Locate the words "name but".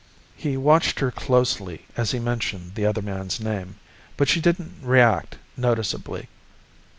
3.39-4.27